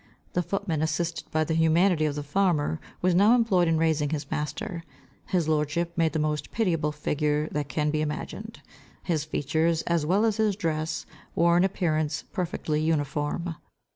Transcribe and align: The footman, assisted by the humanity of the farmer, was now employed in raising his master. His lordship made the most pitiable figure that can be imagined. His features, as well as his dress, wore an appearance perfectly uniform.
The 0.33 0.41
footman, 0.41 0.81
assisted 0.81 1.29
by 1.29 1.43
the 1.43 1.53
humanity 1.53 2.05
of 2.05 2.15
the 2.15 2.23
farmer, 2.23 2.79
was 3.03 3.13
now 3.13 3.35
employed 3.35 3.67
in 3.67 3.77
raising 3.77 4.09
his 4.09 4.31
master. 4.31 4.83
His 5.27 5.47
lordship 5.47 5.95
made 5.95 6.13
the 6.13 6.17
most 6.17 6.49
pitiable 6.51 6.91
figure 6.91 7.47
that 7.51 7.69
can 7.69 7.91
be 7.91 8.01
imagined. 8.01 8.61
His 9.03 9.25
features, 9.25 9.83
as 9.83 10.03
well 10.03 10.25
as 10.25 10.37
his 10.37 10.55
dress, 10.55 11.05
wore 11.35 11.55
an 11.55 11.63
appearance 11.63 12.23
perfectly 12.31 12.81
uniform. 12.81 13.57